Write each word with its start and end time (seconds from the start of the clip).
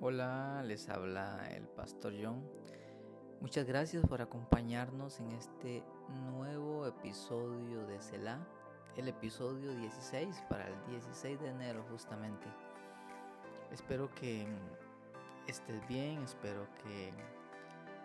Hola, 0.00 0.62
les 0.64 0.88
habla 0.88 1.48
el 1.50 1.66
pastor 1.66 2.12
John. 2.22 2.48
Muchas 3.40 3.66
gracias 3.66 4.06
por 4.06 4.22
acompañarnos 4.22 5.18
en 5.18 5.32
este 5.32 5.82
nuevo 6.30 6.86
episodio 6.86 7.84
de 7.84 8.00
Selah, 8.00 8.38
el 8.96 9.08
episodio 9.08 9.74
16 9.74 10.44
para 10.48 10.68
el 10.68 10.86
16 10.86 11.40
de 11.40 11.48
enero 11.48 11.84
justamente. 11.90 12.46
Espero 13.72 14.08
que 14.14 14.46
estés 15.48 15.88
bien, 15.88 16.22
espero 16.22 16.68
que 16.84 17.12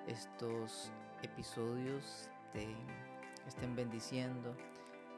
estos 0.08 0.92
episodios 1.22 2.28
te 2.54 2.76
estén 3.48 3.76
bendiciendo, 3.76 4.56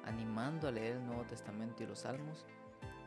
animando 0.03 0.67
a 0.67 0.71
leer 0.71 0.97
el 0.97 1.05
Nuevo 1.05 1.23
Testamento 1.23 1.83
y 1.83 1.85
los 1.85 1.99
Salmos 1.99 2.45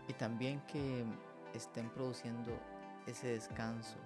y 0.08 0.14
también 0.14 0.62
que 0.62 1.04
estén 1.52 1.90
produciendo 1.90 2.58
ese 3.08 3.28
descanso 3.28 3.96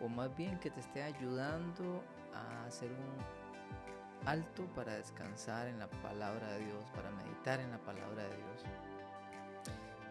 o 0.00 0.08
más 0.08 0.34
bien 0.36 0.58
que 0.58 0.70
te 0.70 0.80
esté 0.80 1.02
ayudando 1.02 2.02
a 2.34 2.66
hacer 2.66 2.90
un 2.90 4.28
alto 4.28 4.66
para 4.74 4.94
descansar 4.94 5.68
en 5.68 5.78
la 5.78 5.88
palabra 5.88 6.52
de 6.52 6.64
Dios, 6.64 6.90
para 6.94 7.10
meditar 7.10 7.60
en 7.60 7.70
la 7.70 7.78
palabra 7.78 8.22
de 8.24 8.36
Dios. 8.36 8.64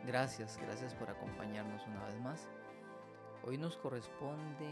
Gracias, 0.05 0.57
gracias 0.57 0.93
por 0.95 1.09
acompañarnos 1.09 1.85
una 1.87 2.05
vez 2.05 2.19
más. 2.21 2.47
Hoy 3.45 3.57
nos 3.57 3.77
corresponde 3.77 4.69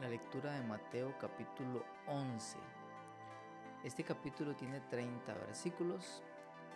la 0.00 0.08
lectura 0.08 0.52
de 0.52 0.62
Mateo 0.62 1.14
capítulo 1.18 1.84
11. 2.06 2.58
Este 3.84 4.04
capítulo 4.04 4.54
tiene 4.54 4.80
30 4.80 5.34
versículos 5.34 6.22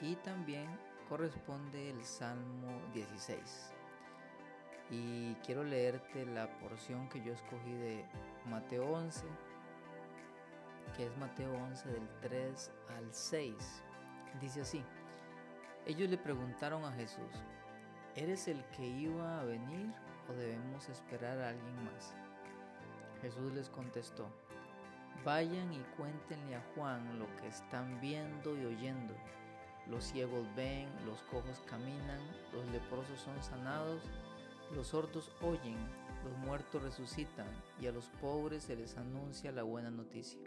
y 0.00 0.16
también 0.16 0.68
corresponde 1.08 1.90
el 1.90 2.04
Salmo 2.04 2.82
16 2.92 3.75
y 4.90 5.34
quiero 5.44 5.64
leerte 5.64 6.24
la 6.26 6.48
porción 6.58 7.08
que 7.08 7.22
yo 7.22 7.32
escogí 7.32 7.72
de 7.72 8.04
Mateo 8.46 8.88
11, 8.88 9.26
que 10.96 11.06
es 11.06 11.16
Mateo 11.16 11.52
11 11.52 11.88
del 11.88 12.08
3 12.20 12.72
al 12.96 13.12
6. 13.12 13.82
Dice 14.40 14.60
así, 14.60 14.84
ellos 15.86 16.08
le 16.08 16.18
preguntaron 16.18 16.84
a 16.84 16.92
Jesús, 16.92 17.42
¿eres 18.14 18.46
el 18.48 18.64
que 18.66 18.86
iba 18.86 19.40
a 19.40 19.44
venir 19.44 19.92
o 20.28 20.32
debemos 20.34 20.88
esperar 20.88 21.38
a 21.38 21.48
alguien 21.48 21.84
más? 21.84 22.14
Jesús 23.22 23.52
les 23.54 23.68
contestó, 23.68 24.28
vayan 25.24 25.72
y 25.72 25.80
cuéntenle 25.96 26.54
a 26.54 26.62
Juan 26.74 27.18
lo 27.18 27.26
que 27.36 27.48
están 27.48 28.00
viendo 28.00 28.56
y 28.56 28.66
oyendo. 28.66 29.14
Los 29.88 30.04
ciegos 30.04 30.46
ven, 30.54 30.88
los 31.06 31.22
cojos 31.22 31.62
caminan, 31.66 32.20
los 32.52 32.66
leprosos 32.70 33.20
son 33.20 33.40
sanados 33.42 34.02
los 34.74 34.88
sordos 34.88 35.30
oyen, 35.42 35.78
los 36.24 36.36
muertos 36.38 36.82
resucitan 36.82 37.46
y 37.80 37.86
a 37.86 37.92
los 37.92 38.08
pobres 38.20 38.64
se 38.64 38.76
les 38.76 38.96
anuncia 38.96 39.52
la 39.52 39.62
buena 39.62 39.90
noticia. 39.90 40.40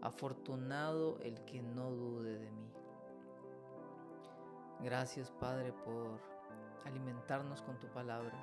Afortunado 0.00 1.18
el 1.20 1.44
que 1.44 1.62
no 1.62 1.90
dude 1.90 2.38
de 2.38 2.50
mí. 2.50 2.72
Gracias 4.80 5.30
Padre 5.30 5.72
por 5.84 6.20
alimentarnos 6.84 7.62
con 7.62 7.78
tu 7.78 7.86
palabra. 7.88 8.34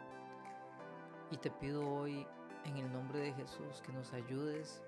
Y 1.32 1.38
te 1.38 1.52
pido 1.52 1.88
hoy 1.88 2.26
en 2.66 2.78
el 2.78 2.92
nombre 2.92 3.20
de 3.20 3.34
Jesús 3.34 3.82
que 3.86 3.92
nos 3.92 4.14
ayudes 4.14 4.82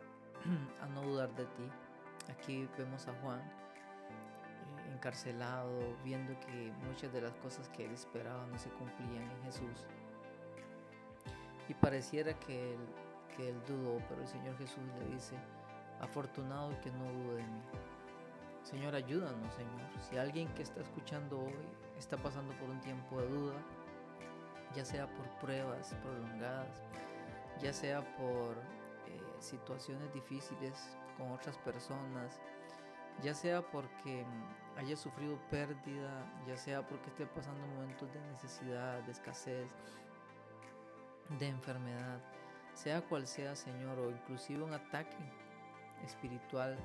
a 0.82 0.88
no 0.88 1.02
dudar 1.04 1.36
de 1.36 1.46
ti. 1.46 1.70
Aquí 2.30 2.68
vemos 2.78 3.08
a 3.08 3.14
Juan 3.22 3.42
encarcelado, 5.02 5.98
viendo 6.04 6.40
que 6.40 6.51
de 7.10 7.22
las 7.22 7.36
cosas 7.38 7.70
que 7.70 7.86
él 7.86 7.92
esperaba 7.92 8.46
no 8.48 8.58
se 8.58 8.70
cumplían 8.72 9.30
en 9.30 9.44
Jesús. 9.44 9.86
Y 11.68 11.74
pareciera 11.74 12.34
que 12.40 12.74
él, 12.74 12.80
que 13.36 13.50
él 13.50 13.62
dudó, 13.68 14.02
pero 14.10 14.22
el 14.22 14.28
Señor 14.28 14.58
Jesús 14.58 14.84
le 15.00 15.16
dice, 15.16 15.36
afortunado 16.02 16.70
que 16.82 16.92
no 16.92 17.06
dude 17.06 17.36
de 17.38 17.44
mí. 17.44 17.62
Señor, 18.64 18.94
ayúdanos, 18.96 19.54
Señor. 19.54 19.90
Si 20.10 20.18
alguien 20.18 20.48
que 20.54 20.64
está 20.64 20.82
escuchando 20.82 21.40
hoy 21.40 21.56
está 21.98 22.18
pasando 22.18 22.54
por 22.56 22.70
un 22.70 22.80
tiempo 22.82 23.20
de 23.22 23.28
duda, 23.28 23.56
ya 24.76 24.86
sea 24.86 25.08
por 25.08 25.26
pruebas 25.40 25.96
prolongadas, 26.02 26.84
ya 27.62 27.74
sea 27.74 28.02
por 28.18 28.58
eh, 29.08 29.22
situaciones 29.40 30.14
difíciles 30.14 30.98
con 31.18 31.32
otras 31.32 31.58
personas, 31.60 32.40
ya 33.22 33.34
sea 33.34 33.62
porque 33.62 34.26
haya 34.78 34.96
sufrido 34.96 35.38
pérdida, 35.50 36.26
ya 36.48 36.58
sea 36.58 36.86
porque 36.86 37.10
esté 37.10 37.26
pasando 37.26 37.66
momentos 37.68 38.12
de 38.14 38.20
necesidad, 38.22 39.02
de 39.04 39.12
escasez, 39.12 39.68
de 41.40 41.48
enfermedad, 41.48 42.20
sea 42.74 43.02
cual 43.02 43.28
sea, 43.28 43.56
Señor, 43.56 44.00
o 44.00 44.10
inclusive 44.10 44.64
un 44.64 44.74
ataque 44.74 45.18
espiritual 46.04 46.78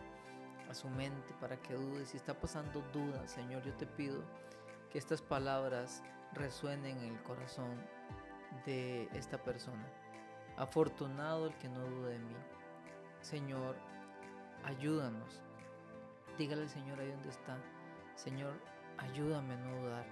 a 0.69 0.74
su 0.74 0.88
mente 0.88 1.32
para 1.41 1.56
que 1.56 1.74
dude. 1.74 2.06
Si 2.06 2.16
está 2.16 2.34
pasando 2.34 2.82
duda, 2.92 3.26
Señor, 3.26 3.62
yo 3.62 3.74
te 3.74 3.86
pido 3.86 4.22
que 4.91 4.98
estas 4.98 5.22
palabras 5.22 6.03
resuenen 6.32 6.98
en 6.98 7.14
el 7.14 7.22
corazón 7.22 7.76
de 8.64 9.08
esta 9.14 9.42
persona. 9.42 9.86
Afortunado 10.56 11.47
el 11.47 11.54
que 11.56 11.68
no 11.68 11.80
dude 11.80 12.12
de 12.12 12.18
mí. 12.18 12.36
Señor, 13.20 13.76
ayúdanos 14.64 15.42
Dígale 16.38 16.62
al 16.62 16.68
Señor 16.68 17.00
ahí 17.00 17.10
donde 17.10 17.30
está, 17.30 17.56
Señor, 18.16 18.54
ayúdame 18.99 19.54
a 19.54 19.56
no 19.59 19.82
dudar. 19.82 20.06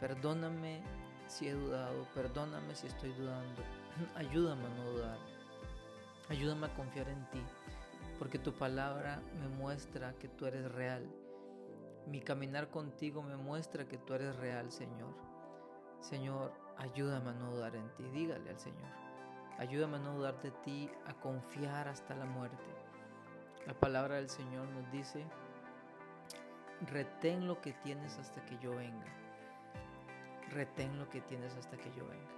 Perdóname 0.00 0.82
si 1.26 1.46
he 1.46 1.52
dudado, 1.52 2.06
perdóname 2.14 2.74
si 2.74 2.86
estoy 2.86 3.12
dudando. 3.12 3.62
ayúdame 4.16 4.64
a 4.64 4.68
no 4.70 4.90
dudar. 4.90 5.18
Ayúdame 6.30 6.66
a 6.66 6.74
confiar 6.74 7.08
en 7.08 7.24
ti, 7.30 7.42
porque 8.18 8.38
tu 8.38 8.52
palabra 8.52 9.22
me 9.40 9.48
muestra 9.48 10.14
que 10.18 10.28
tú 10.28 10.46
eres 10.46 10.70
real. 10.72 11.06
Mi 12.06 12.20
caminar 12.20 12.70
contigo 12.70 13.22
me 13.22 13.36
muestra 13.36 13.86
que 13.86 13.98
tú 13.98 14.14
eres 14.14 14.34
real, 14.36 14.72
Señor. 14.72 15.14
Señor, 16.00 16.52
ayúdame 16.78 17.30
a 17.30 17.34
no 17.34 17.50
dudar 17.52 17.76
en 17.76 17.88
ti. 17.94 18.04
Dígale 18.14 18.48
al 18.50 18.58
Señor. 18.58 18.90
Ayúdame 19.58 19.96
a 19.96 20.00
no 20.00 20.14
dudar 20.14 20.40
de 20.40 20.50
ti, 20.50 20.90
a 21.06 21.14
confiar 21.14 21.88
hasta 21.88 22.14
la 22.14 22.24
muerte. 22.24 22.64
La 23.66 23.74
palabra 23.74 24.16
del 24.16 24.30
Señor 24.30 24.68
nos 24.68 24.90
dice, 24.90 25.26
retén 26.86 27.46
lo 27.46 27.60
que 27.60 27.72
tienes 27.72 28.18
hasta 28.18 28.44
que 28.44 28.58
yo 28.58 28.74
venga. 28.76 29.06
Retén 30.50 30.98
lo 30.98 31.08
que 31.08 31.20
tienes 31.20 31.54
hasta 31.56 31.76
que 31.76 31.92
yo 31.96 32.06
venga. 32.06 32.30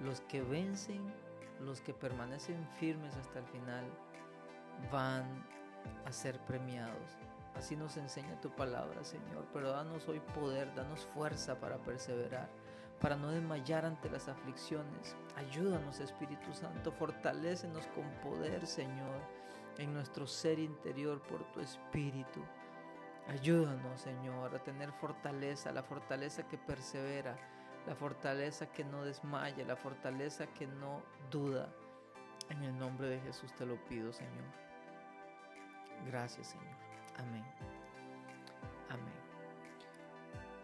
Los 0.00 0.20
que 0.22 0.42
vencen, 0.42 1.12
los 1.60 1.80
que 1.80 1.94
permanecen 1.94 2.66
firmes 2.78 3.16
hasta 3.16 3.40
el 3.40 3.46
final, 3.46 3.84
van 4.92 5.24
a 6.04 6.12
ser 6.12 6.38
premiados. 6.40 7.18
Así 7.54 7.76
nos 7.76 7.96
enseña 7.96 8.40
tu 8.40 8.50
palabra, 8.50 9.04
Señor. 9.04 9.46
Pero 9.52 9.70
danos 9.70 10.08
hoy 10.08 10.20
poder, 10.34 10.74
danos 10.74 11.06
fuerza 11.06 11.58
para 11.58 11.78
perseverar, 11.78 12.48
para 13.00 13.16
no 13.16 13.30
desmayar 13.30 13.84
ante 13.84 14.08
las 14.10 14.28
aflicciones. 14.28 15.16
Ayúdanos, 15.36 16.00
Espíritu 16.00 16.52
Santo, 16.54 16.92
fortalécenos 16.92 17.86
con 17.88 18.08
poder, 18.22 18.66
Señor 18.66 19.38
en 19.78 19.94
nuestro 19.94 20.26
ser 20.26 20.58
interior 20.58 21.22
por 21.22 21.44
tu 21.52 21.60
Espíritu. 21.60 22.40
Ayúdanos, 23.28 24.00
Señor, 24.00 24.54
a 24.54 24.62
tener 24.62 24.90
fortaleza, 24.92 25.70
la 25.70 25.82
fortaleza 25.82 26.48
que 26.48 26.56
persevera, 26.56 27.36
la 27.86 27.94
fortaleza 27.94 28.72
que 28.72 28.84
no 28.84 29.04
desmaya, 29.04 29.64
la 29.66 29.76
fortaleza 29.76 30.46
que 30.46 30.66
no 30.66 31.02
duda. 31.30 31.68
En 32.48 32.62
el 32.62 32.78
nombre 32.78 33.08
de 33.08 33.20
Jesús 33.20 33.52
te 33.54 33.66
lo 33.66 33.76
pido, 33.84 34.12
Señor. 34.12 34.44
Gracias, 36.06 36.48
Señor. 36.48 36.76
Amén. 37.18 37.44
Amén. 38.88 39.14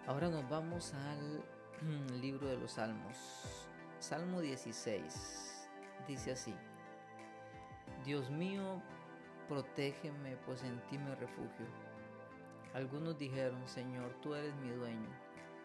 Ahora 0.06 0.28
nos 0.28 0.48
vamos 0.48 0.94
al 0.94 1.44
libro 2.20 2.47
de 2.47 2.56
los 2.56 2.72
Salmos. 2.72 3.69
Salmo 3.98 4.41
16. 4.41 5.68
Dice 6.09 6.33
así. 6.33 6.54
Dios 8.04 8.30
mío, 8.30 8.83
Protégeme, 9.48 10.36
pues 10.47 10.62
en 10.62 10.80
ti 10.89 10.97
me 10.97 11.15
refugio. 11.16 11.66
Algunos 12.74 13.16
dijeron, 13.16 13.66
Señor, 13.68 14.12
tú 14.21 14.34
eres 14.34 14.53
mi 14.56 14.71
dueño, 14.71 15.09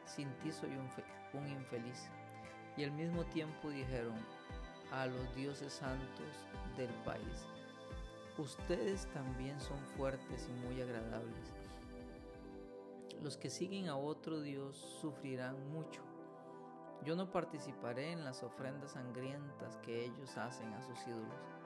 sin 0.06 0.32
ti 0.38 0.52
soy 0.52 0.70
un, 0.70 1.48
infeliz. 1.48 2.08
Y 2.78 2.84
al 2.84 2.92
mismo 2.92 3.26
tiempo 3.26 3.70
dijeron 3.70 4.16
a 4.92 5.08
los 5.08 5.36
dioses 5.36 5.74
santos 5.74 6.46
del 6.78 6.94
país, 7.04 7.48
ustedes 8.38 9.08
también 9.08 9.60
son 9.60 9.80
fuertes 9.98 10.48
y 10.48 10.68
muy 10.68 10.82
agradables. 10.82 11.52
Los 13.24 13.38
que 13.38 13.50
siguen 13.50 13.90
a 13.90 13.98
otro 13.98 14.40
Dios 14.40 14.78
sufrirán 15.02 15.72
mucho. 15.72 16.04
Yo 17.04 17.16
no 17.16 17.32
participaré 17.32 18.12
en 18.12 18.24
las 18.24 18.44
ofrendas 18.44 18.92
sangrientas 18.92 19.78
que 19.78 20.06
ellos 20.06 20.38
hacen 20.38 20.72
a 20.74 20.82
sus 20.82 21.08
ídolos 21.08 21.59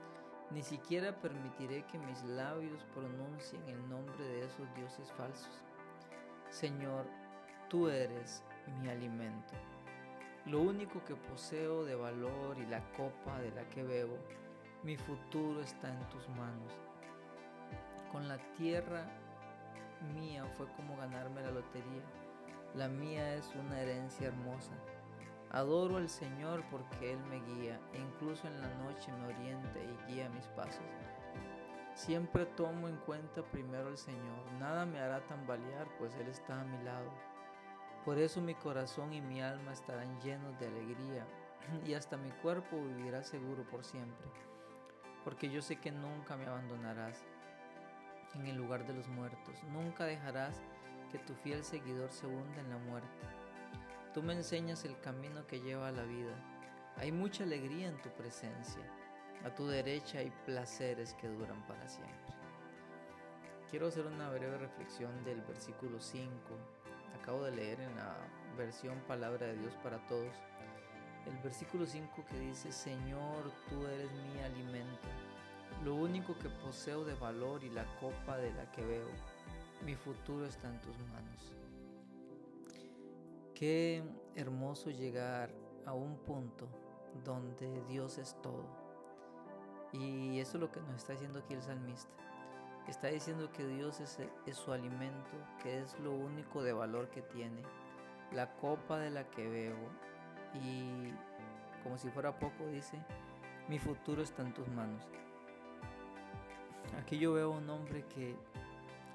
ni 0.53 0.61
siquiera 0.61 1.19
permitiré 1.19 1.83
que 1.87 1.97
mis 1.97 2.23
labios 2.23 2.83
pronuncien 2.93 3.61
el 3.67 3.89
nombre 3.89 4.23
de 4.23 4.45
esos 4.45 4.73
dioses 4.75 5.11
falsos. 5.13 5.61
Señor, 6.49 7.05
tú 7.69 7.89
eres 7.89 8.43
mi 8.81 8.89
alimento. 8.89 9.53
lo 10.45 10.61
único 10.61 11.03
que 11.05 11.15
poseo 11.15 11.85
de 11.85 11.95
valor 11.95 12.57
y 12.59 12.65
la 12.65 12.81
copa 12.91 13.39
de 13.39 13.51
la 13.51 13.67
que 13.69 13.81
bebo, 13.81 14.17
mi 14.83 14.97
futuro 14.97 15.61
está 15.61 15.89
en 15.89 16.09
tus 16.09 16.27
manos. 16.29 16.73
Con 18.11 18.27
la 18.27 18.37
tierra 18.57 19.05
mía 20.13 20.45
fue 20.57 20.67
como 20.75 20.97
ganarme 20.97 21.41
la 21.41 21.51
lotería. 21.51 22.03
La 22.75 22.87
mía 22.89 23.35
es 23.35 23.53
una 23.55 23.79
herencia 23.79 24.27
hermosa. 24.27 24.73
Adoro 25.49 25.97
al 25.97 26.09
Señor 26.09 26.63
porque 26.69 27.13
Él 27.13 27.19
me 27.29 27.39
guía 27.41 27.79
e 27.93 27.99
en 28.43 28.59
la 28.59 28.69
noche 28.83 29.11
me 29.11 29.27
orienta 29.27 29.79
y 29.79 30.11
guía 30.11 30.29
mis 30.29 30.47
pasos. 30.47 30.83
Siempre 31.93 32.45
tomo 32.47 32.87
en 32.87 32.97
cuenta 32.97 33.43
primero 33.43 33.87
al 33.87 33.97
Señor. 33.97 34.51
Nada 34.59 34.85
me 34.85 34.99
hará 34.99 35.21
tambalear, 35.27 35.87
pues 35.99 36.15
Él 36.15 36.27
está 36.27 36.59
a 36.59 36.63
mi 36.63 36.83
lado. 36.83 37.11
Por 38.03 38.17
eso 38.17 38.41
mi 38.41 38.55
corazón 38.55 39.13
y 39.13 39.21
mi 39.21 39.41
alma 39.41 39.71
estarán 39.71 40.19
llenos 40.21 40.59
de 40.59 40.67
alegría 40.67 41.25
y 41.85 41.93
hasta 41.93 42.17
mi 42.17 42.31
cuerpo 42.31 42.77
vivirá 42.77 43.23
seguro 43.23 43.63
por 43.69 43.83
siempre. 43.83 44.27
Porque 45.23 45.49
yo 45.49 45.61
sé 45.61 45.77
que 45.79 45.91
nunca 45.91 46.35
me 46.35 46.47
abandonarás 46.47 47.23
en 48.33 48.47
el 48.47 48.57
lugar 48.57 48.85
de 48.87 48.93
los 48.93 49.07
muertos. 49.07 49.63
Nunca 49.71 50.05
dejarás 50.05 50.61
que 51.11 51.19
tu 51.19 51.35
fiel 51.35 51.63
seguidor 51.63 52.11
se 52.11 52.25
hunda 52.25 52.59
en 52.59 52.69
la 52.71 52.77
muerte. 52.77 53.27
Tú 54.13 54.23
me 54.23 54.33
enseñas 54.33 54.83
el 54.83 54.99
camino 54.99 55.45
que 55.47 55.61
lleva 55.61 55.87
a 55.87 55.91
la 55.91 56.03
vida. 56.03 56.35
Hay 56.97 57.11
mucha 57.11 57.43
alegría 57.43 57.87
en 57.87 58.01
tu 58.01 58.09
presencia. 58.09 58.83
A 59.43 59.53
tu 59.53 59.67
derecha 59.67 60.19
hay 60.19 60.31
placeres 60.45 61.13
que 61.15 61.27
duran 61.27 61.65
para 61.67 61.87
siempre. 61.87 62.33
Quiero 63.69 63.87
hacer 63.87 64.05
una 64.05 64.29
breve 64.29 64.57
reflexión 64.57 65.23
del 65.25 65.41
versículo 65.41 65.99
5. 65.99 66.29
Acabo 67.19 67.43
de 67.43 67.51
leer 67.51 67.81
en 67.81 67.95
la 67.95 68.15
versión 68.55 68.99
Palabra 69.07 69.47
de 69.47 69.57
Dios 69.57 69.73
para 69.83 69.97
Todos. 70.07 70.33
El 71.25 71.37
versículo 71.39 71.85
5 71.85 72.25
que 72.29 72.39
dice, 72.39 72.71
Señor, 72.71 73.51
tú 73.69 73.85
eres 73.87 74.11
mi 74.11 74.39
alimento, 74.41 75.07
lo 75.83 75.95
único 75.95 76.37
que 76.37 76.49
poseo 76.49 77.03
de 77.03 77.15
valor 77.15 77.63
y 77.63 77.69
la 77.69 77.85
copa 77.99 78.37
de 78.37 78.53
la 78.53 78.71
que 78.71 78.85
veo. 78.85 79.09
Mi 79.85 79.95
futuro 79.95 80.45
está 80.45 80.69
en 80.69 80.81
tus 80.81 80.97
manos. 80.99 81.53
Qué 83.55 84.03
hermoso 84.35 84.89
llegar 84.89 85.49
a 85.85 85.93
un 85.93 86.17
punto 86.19 86.82
donde 87.23 87.81
Dios 87.87 88.17
es 88.17 88.35
todo. 88.41 88.65
Y 89.91 90.39
eso 90.39 90.57
es 90.57 90.61
lo 90.61 90.71
que 90.71 90.81
nos 90.81 90.95
está 90.95 91.13
diciendo 91.13 91.39
aquí 91.39 91.53
el 91.53 91.61
salmista. 91.61 92.11
Está 92.87 93.07
diciendo 93.07 93.51
que 93.51 93.65
Dios 93.65 93.99
es, 93.99 94.17
su 94.57 94.73
alimento, 94.73 95.31
que 95.61 95.79
es 95.79 95.97
lo 95.99 96.11
único 96.11 96.63
de 96.63 96.73
valor 96.73 97.09
que 97.09 97.21
tiene, 97.21 97.61
la 98.33 98.55
copa 98.57 98.97
de 98.97 99.09
la 99.09 99.29
que 99.29 99.47
bebo. 99.47 99.89
Y 100.53 101.13
como 101.83 101.97
si 101.97 102.09
fuera 102.09 102.37
poco, 102.37 102.65
dice, 102.67 103.01
mi 103.69 103.79
futuro 103.79 104.21
está 104.21 104.41
en 104.41 104.53
tus 104.53 104.67
manos. 104.67 105.07
Aquí 106.99 107.17
yo 107.17 107.33
veo 107.33 107.53
a 107.53 107.57
un 107.57 107.69
hombre 107.69 108.05
que 108.07 108.35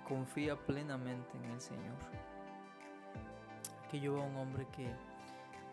confía 0.06 0.56
plenamente 0.56 1.36
en 1.36 1.44
el 1.50 1.60
Señor 1.60 1.96
que 3.90 4.00
yo 4.00 4.14
veo 4.14 4.22
a 4.22 4.26
un 4.26 4.36
hombre 4.36 4.66
que 4.76 4.86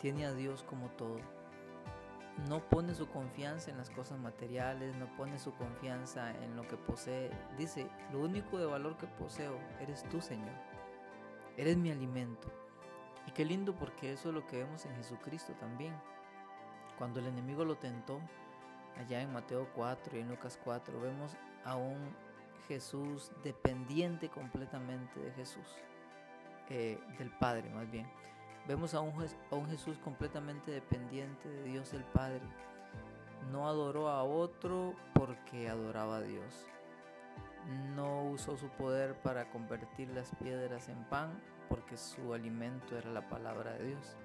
tiene 0.00 0.26
a 0.26 0.32
Dios 0.32 0.62
como 0.64 0.88
todo. 0.90 1.18
No 2.48 2.60
pone 2.60 2.94
su 2.94 3.08
confianza 3.08 3.70
en 3.70 3.78
las 3.78 3.90
cosas 3.90 4.18
materiales, 4.18 4.94
no 4.96 5.06
pone 5.16 5.38
su 5.38 5.54
confianza 5.54 6.30
en 6.42 6.54
lo 6.54 6.68
que 6.68 6.76
posee. 6.76 7.30
Dice, 7.56 7.88
lo 8.12 8.20
único 8.20 8.58
de 8.58 8.66
valor 8.66 8.98
que 8.98 9.06
poseo 9.06 9.58
eres 9.80 10.02
tú, 10.10 10.20
Señor. 10.20 10.52
Eres 11.56 11.76
mi 11.78 11.90
alimento. 11.90 12.48
Y 13.26 13.30
qué 13.32 13.44
lindo 13.44 13.74
porque 13.74 14.12
eso 14.12 14.28
es 14.28 14.34
lo 14.34 14.46
que 14.46 14.58
vemos 14.58 14.84
en 14.84 14.94
Jesucristo 14.96 15.54
también. 15.54 15.94
Cuando 16.98 17.20
el 17.20 17.26
enemigo 17.26 17.64
lo 17.64 17.76
tentó, 17.76 18.20
allá 18.96 19.22
en 19.22 19.32
Mateo 19.32 19.68
4 19.74 20.16
y 20.16 20.20
en 20.20 20.28
Lucas 20.28 20.58
4, 20.62 21.00
vemos 21.00 21.36
a 21.64 21.76
un 21.76 22.14
Jesús 22.68 23.32
dependiente 23.42 24.28
completamente 24.28 25.20
de 25.20 25.32
Jesús. 25.32 25.66
Eh, 26.68 26.98
del 27.18 27.30
Padre 27.30 27.70
más 27.70 27.90
bien. 27.90 28.06
Vemos 28.68 28.94
a 28.94 29.00
un, 29.00 29.12
a 29.50 29.54
un 29.54 29.68
Jesús 29.68 29.96
completamente 29.98 30.72
dependiente 30.72 31.48
de 31.48 31.62
Dios 31.64 31.92
el 31.94 32.02
Padre. 32.04 32.42
No 33.52 33.68
adoró 33.68 34.08
a 34.08 34.24
otro 34.24 34.94
porque 35.14 35.68
adoraba 35.68 36.16
a 36.16 36.22
Dios. 36.22 36.66
No 37.94 38.24
usó 38.24 38.56
su 38.56 38.68
poder 38.68 39.14
para 39.20 39.50
convertir 39.50 40.08
las 40.10 40.30
piedras 40.36 40.88
en 40.88 41.04
pan 41.04 41.40
porque 41.68 41.96
su 41.96 42.32
alimento 42.32 42.96
era 42.96 43.10
la 43.10 43.28
palabra 43.28 43.72
de 43.74 43.88
Dios. 43.88 44.16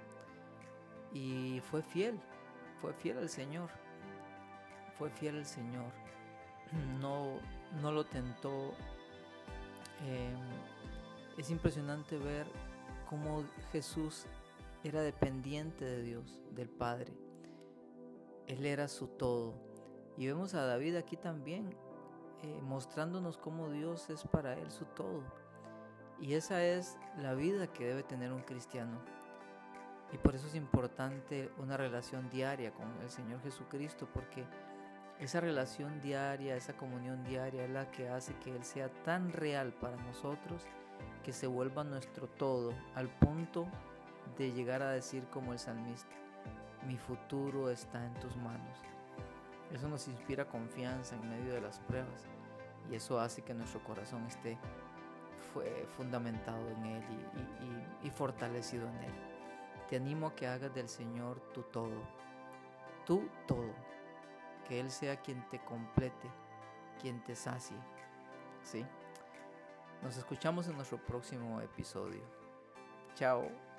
Y 1.13 1.61
fue 1.69 1.81
fiel, 1.81 2.19
fue 2.81 2.93
fiel 2.93 3.17
al 3.17 3.29
Señor. 3.29 3.69
Fue 4.97 5.09
fiel 5.09 5.37
al 5.37 5.45
Señor. 5.45 5.91
No, 7.01 7.37
no 7.81 7.91
lo 7.91 8.05
tentó. 8.05 8.71
Eh, 10.05 10.33
es 11.37 11.49
impresionante 11.49 12.17
ver 12.17 12.47
cómo 13.11 13.43
Jesús 13.73 14.25
era 14.85 15.01
dependiente 15.01 15.83
de 15.83 16.01
Dios, 16.01 16.41
del 16.51 16.69
Padre. 16.69 17.13
Él 18.47 18.65
era 18.65 18.87
su 18.87 19.07
todo. 19.07 19.53
Y 20.17 20.27
vemos 20.27 20.53
a 20.53 20.65
David 20.65 20.95
aquí 20.95 21.17
también, 21.17 21.75
eh, 22.41 22.61
mostrándonos 22.63 23.37
cómo 23.37 23.69
Dios 23.69 24.09
es 24.09 24.23
para 24.23 24.57
él 24.57 24.71
su 24.71 24.85
todo. 24.85 25.23
Y 26.21 26.35
esa 26.35 26.63
es 26.63 26.97
la 27.17 27.33
vida 27.33 27.67
que 27.67 27.85
debe 27.85 28.03
tener 28.03 28.31
un 28.31 28.43
cristiano. 28.43 28.97
Y 30.13 30.17
por 30.17 30.33
eso 30.33 30.47
es 30.47 30.55
importante 30.55 31.51
una 31.57 31.75
relación 31.75 32.29
diaria 32.29 32.71
con 32.73 32.87
el 33.01 33.09
Señor 33.09 33.41
Jesucristo, 33.41 34.07
porque 34.13 34.45
esa 35.19 35.41
relación 35.41 35.99
diaria, 35.99 36.55
esa 36.55 36.77
comunión 36.77 37.25
diaria 37.25 37.65
es 37.65 37.69
la 37.71 37.91
que 37.91 38.07
hace 38.07 38.33
que 38.35 38.55
Él 38.55 38.63
sea 38.63 38.87
tan 39.03 39.33
real 39.33 39.73
para 39.73 39.97
nosotros 39.97 40.65
que 41.23 41.33
se 41.33 41.47
vuelva 41.47 41.83
nuestro 41.83 42.27
todo 42.27 42.73
al 42.95 43.07
punto 43.07 43.67
de 44.37 44.51
llegar 44.51 44.81
a 44.81 44.91
decir 44.91 45.23
como 45.29 45.53
el 45.53 45.59
salmista, 45.59 46.15
mi 46.87 46.97
futuro 46.97 47.69
está 47.69 48.03
en 48.05 48.13
tus 48.15 48.35
manos. 48.37 48.79
Eso 49.71 49.87
nos 49.87 50.07
inspira 50.07 50.45
confianza 50.45 51.15
en 51.15 51.29
medio 51.29 51.53
de 51.53 51.61
las 51.61 51.79
pruebas 51.79 52.25
y 52.89 52.95
eso 52.95 53.19
hace 53.19 53.41
que 53.41 53.53
nuestro 53.53 53.83
corazón 53.83 54.25
esté 54.25 54.57
fundamentado 55.97 56.69
en 56.69 56.85
Él 56.85 57.03
y, 58.03 58.07
y 58.07 58.09
fortalecido 58.09 58.87
en 58.87 59.03
Él. 59.03 59.13
Te 59.89 59.97
animo 59.97 60.27
a 60.27 60.35
que 60.35 60.47
hagas 60.47 60.73
del 60.73 60.87
Señor 60.87 61.39
tu 61.53 61.63
todo, 61.63 62.01
tu 63.05 63.27
todo, 63.45 63.73
que 64.67 64.79
Él 64.79 64.89
sea 64.89 65.17
quien 65.17 65.47
te 65.49 65.59
complete, 65.59 66.29
quien 67.01 67.21
te 67.23 67.35
sacie. 67.35 67.77
¿Sí? 68.63 68.85
Nos 70.01 70.17
escuchamos 70.17 70.67
en 70.67 70.75
nuestro 70.75 70.97
próximo 70.97 71.61
episodio. 71.61 72.21
Chao. 73.15 73.70